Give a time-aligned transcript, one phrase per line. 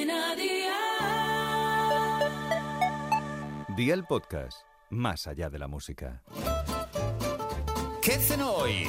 [0.00, 0.74] Cadena Dial.
[3.76, 6.22] Día el podcast, más allá de la música.
[8.00, 8.88] ¿Qué cenó hoy?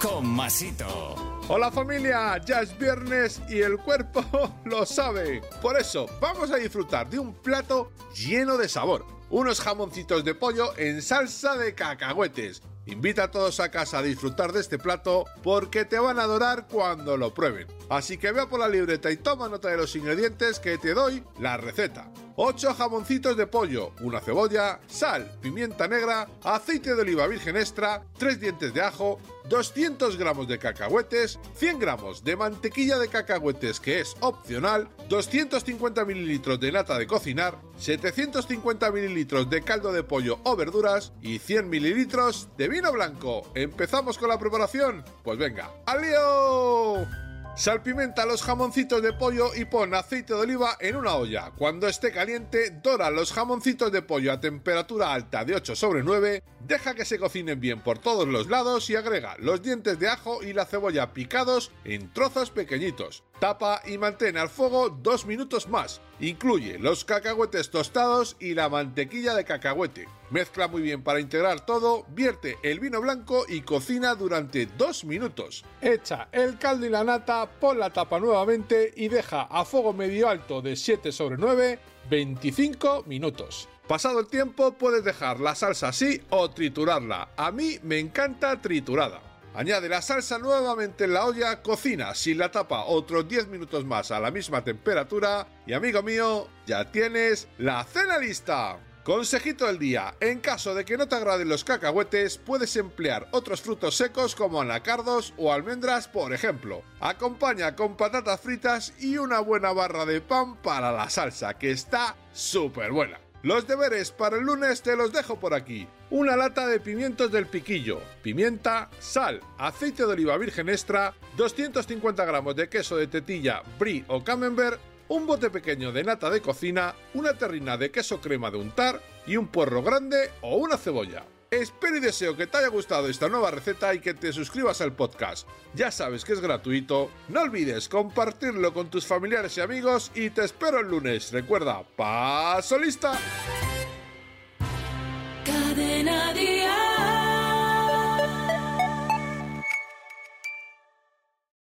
[0.00, 1.14] Con Masito.
[1.48, 4.24] Hola familia, ya es viernes y el cuerpo
[4.64, 5.42] lo sabe.
[5.60, 9.04] Por eso vamos a disfrutar de un plato lleno de sabor.
[9.28, 12.62] Unos jamoncitos de pollo en salsa de cacahuetes.
[12.86, 16.66] Invita a todos a casa a disfrutar de este plato porque te van a adorar
[16.66, 17.66] cuando lo prueben.
[17.88, 21.22] Así que vea por la libreta y toma nota de los ingredientes que te doy
[21.38, 22.10] la receta.
[22.36, 28.40] 8 jamoncitos de pollo, una cebolla, sal, pimienta negra, aceite de oliva virgen extra, 3
[28.40, 34.14] dientes de ajo, 200 gramos de cacahuetes, 100 gramos de mantequilla de cacahuetes que es
[34.20, 41.12] opcional, 250 mililitros de nata de cocinar, 750 mililitros de caldo de pollo o verduras
[41.20, 43.50] y 100 mililitros de vino blanco.
[43.54, 45.04] ¿Empezamos con la preparación?
[45.22, 47.29] Pues venga, ¡al lío!
[47.56, 51.50] Salpimenta los jamoncitos de pollo y pon aceite de oliva en una olla.
[51.56, 56.42] Cuando esté caliente, dora los jamoncitos de pollo a temperatura alta de 8 sobre 9,
[56.60, 60.42] deja que se cocinen bien por todos los lados y agrega los dientes de ajo
[60.42, 63.24] y la cebolla picados en trozos pequeñitos.
[63.40, 66.00] Tapa y mantén al fuego dos minutos más.
[66.20, 70.06] Incluye los cacahuetes tostados y la mantequilla de cacahuete.
[70.30, 75.64] Mezcla muy bien para integrar todo, vierte el vino blanco y cocina durante dos minutos.
[75.80, 80.28] Echa el caldo y la nata, pon la tapa nuevamente y deja a fuego medio
[80.28, 83.68] alto de 7 sobre 9 25 minutos.
[83.86, 87.30] Pasado el tiempo puedes dejar la salsa así o triturarla.
[87.36, 89.20] A mí me encanta triturada.
[89.54, 94.12] Añade la salsa nuevamente en la olla, cocina sin la tapa otros 10 minutos más
[94.12, 98.78] a la misma temperatura y amigo mío, ya tienes la cena lista.
[99.04, 103.62] Consejito del día, en caso de que no te agraden los cacahuetes, puedes emplear otros
[103.62, 106.82] frutos secos como anacardos o almendras, por ejemplo.
[107.00, 112.14] Acompaña con patatas fritas y una buena barra de pan para la salsa, que está
[112.34, 113.18] súper buena.
[113.42, 115.88] Los deberes para el lunes te los dejo por aquí.
[116.10, 122.54] Una lata de pimientos del piquillo, pimienta, sal, aceite de oliva virgen extra, 250 gramos
[122.54, 124.78] de queso de tetilla, brie o camembert,
[125.10, 129.36] un bote pequeño de nata de cocina, una terrina de queso crema de untar y
[129.36, 131.24] un puerro grande o una cebolla.
[131.50, 134.92] Espero y deseo que te haya gustado esta nueva receta y que te suscribas al
[134.92, 135.48] podcast.
[135.74, 137.10] Ya sabes que es gratuito.
[137.28, 141.32] No olvides compartirlo con tus familiares y amigos y te espero el lunes.
[141.32, 143.18] Recuerda, paso lista.